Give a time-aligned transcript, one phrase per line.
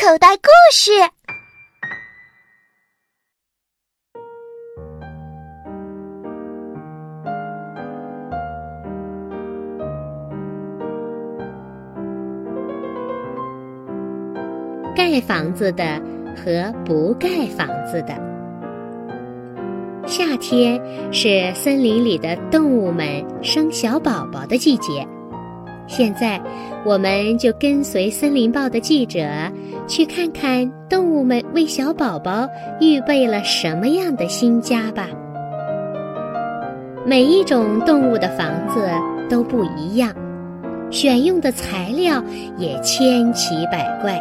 [0.00, 0.92] 口袋故事。
[14.94, 16.00] 盖房子的
[16.36, 18.14] 和不盖房子的。
[20.06, 20.80] 夏天
[21.12, 25.17] 是森林里的动物们生小宝宝的季节。
[25.88, 26.40] 现在，
[26.84, 29.26] 我们就跟随《森林报》的记者
[29.86, 32.46] 去看看动物们为小宝宝
[32.78, 35.08] 预备了什么样的新家吧。
[37.06, 38.86] 每一种动物的房子
[39.30, 40.14] 都不一样，
[40.90, 42.22] 选用的材料
[42.58, 44.20] 也千奇百怪。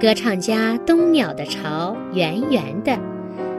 [0.00, 2.98] 歌唱家冬鸟的巢圆圆的，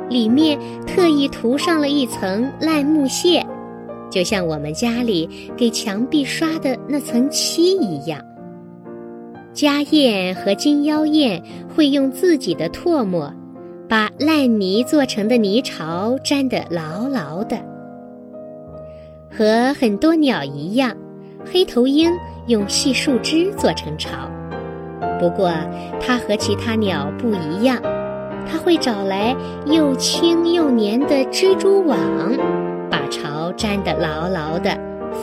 [0.09, 3.41] 里面特意涂上了一层烂木屑。
[4.13, 5.27] 就像我们家里
[5.57, 8.23] 给墙壁刷的那层漆一样，
[9.53, 11.41] 家燕和金腰燕
[11.75, 13.33] 会用自己的唾沫，
[13.89, 17.57] 把烂泥做成的泥巢粘得牢牢的。
[19.31, 20.95] 和很多鸟一样，
[21.43, 22.11] 黑头鹰
[22.45, 24.29] 用细树枝做成巢，
[25.19, 25.51] 不过
[25.99, 27.81] 它和其他鸟不一样，
[28.45, 29.35] 它会找来
[29.65, 31.97] 又轻又粘的蜘蛛网。
[32.93, 34.69] 把巢粘得牢牢的，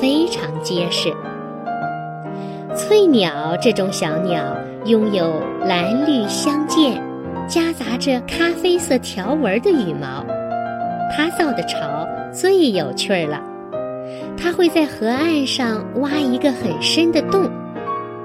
[0.01, 1.09] 非常结实。
[2.75, 7.01] 翠鸟这种小鸟拥有蓝绿相间、
[7.47, 10.27] 夹杂着咖啡色条纹的羽毛，
[11.17, 13.41] 它造的巢最有趣儿了。
[14.37, 17.49] 它会在河岸上挖一个很深的洞，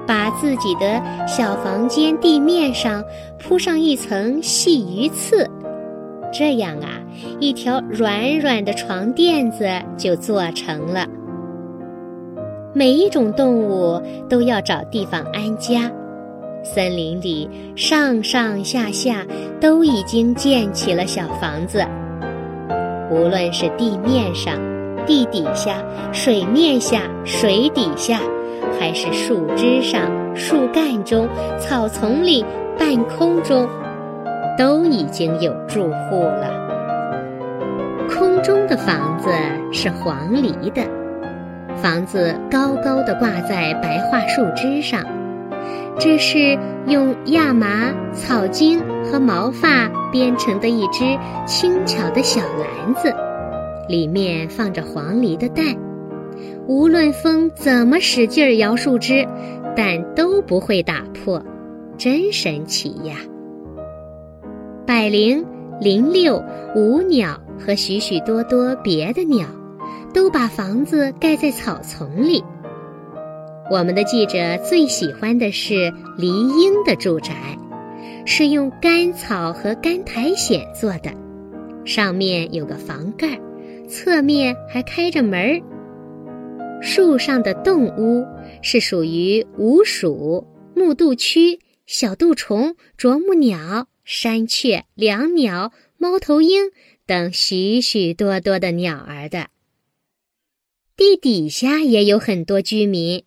[0.08, 3.00] 把自己的小房间地面上
[3.38, 5.48] 铺上一层细鱼刺。
[6.32, 7.00] 这样啊，
[7.40, 11.06] 一条软软的床垫子就做成了。
[12.74, 15.90] 每一种动物都要找地方安家，
[16.62, 19.24] 森林里上上下下
[19.60, 21.82] 都已经建起了小房子。
[23.10, 24.54] 无论是地面上、
[25.06, 25.82] 地底下、
[26.12, 28.20] 水面下、水底下，
[28.78, 31.26] 还是树枝上、树干中、
[31.58, 32.44] 草丛里、
[32.78, 33.66] 半空中。
[34.56, 36.64] 都已经有住户了。
[38.08, 39.28] 空中的房子
[39.72, 40.82] 是黄鹂的，
[41.76, 45.04] 房子高高的挂在白桦树枝上，
[45.98, 51.04] 这是用亚麻、草茎和毛发编成的一只
[51.46, 53.12] 轻巧的小篮子，
[53.88, 55.64] 里面放着黄鹂的蛋。
[56.66, 59.26] 无论风怎么使劲摇树枝，
[59.74, 61.42] 蛋都不会打破，
[61.98, 63.14] 真神奇呀！
[64.86, 65.44] 百灵、
[65.80, 66.40] 灵六、
[66.76, 69.44] 五鸟和许许多多别的鸟，
[70.14, 72.40] 都把房子盖在草丛里。
[73.68, 77.34] 我们的记者最喜欢的是梨鹰的住宅，
[78.24, 81.10] 是用干草和干苔藓做的，
[81.84, 83.40] 上面有个房盖，
[83.88, 85.60] 侧面还开着门儿。
[86.80, 88.24] 树上的动物
[88.62, 90.46] 是属于鼯鼠、
[90.76, 93.88] 木肚蛆、小杜虫、啄木鸟。
[94.06, 96.70] 山雀、椋鸟、猫头鹰
[97.06, 99.48] 等许许多多的鸟儿的
[100.96, 103.24] 地底下也有很多居民，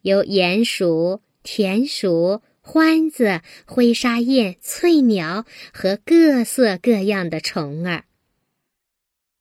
[0.00, 8.04] 有鼹鼠、田鼠、獾子、灰沙燕、翠鸟和各色各样的虫儿。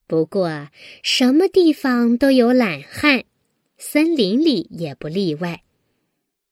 [0.05, 0.67] 不过，
[1.01, 3.23] 什么地方都有懒汉，
[3.77, 5.63] 森林里也不例外。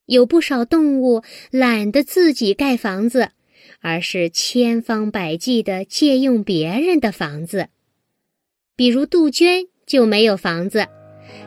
[0.06, 3.34] 有不少动物懒得自己盖房子。
[3.82, 7.68] 而是千方百计地借用别人的房子，
[8.76, 10.86] 比如杜鹃就没有房子，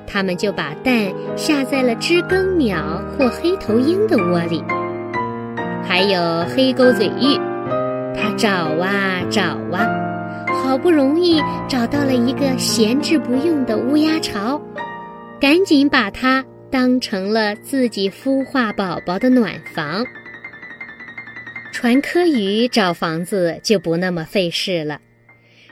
[0.07, 4.63] 他们就把蛋下在了知更鸟或黑头鹰的窝里。
[5.85, 7.39] 还有黑钩嘴鹬，
[8.15, 9.87] 它找啊找啊，
[10.63, 14.61] 好不容易找到了一个闲置不用的乌鸦巢，
[15.41, 20.05] 赶紧把它当成了自己孵化宝宝的暖房。
[21.83, 25.01] 船科鱼找房子就不那么费事了，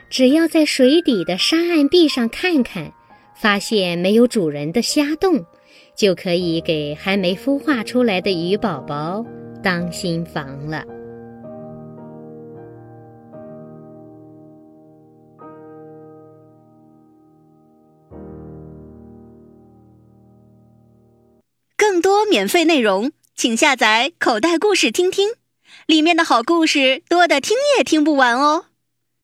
[0.09, 2.91] 只要在水底的沙岸壁上看看，
[3.33, 5.45] 发现没有主人的虾洞，
[5.95, 9.25] 就可以给还没孵化出来的鱼宝宝
[9.63, 10.83] 当新房了。
[21.77, 25.40] 更多免费内容，请下载口袋故事听听。
[25.85, 28.65] 里面的好故事多的听也听不完哦。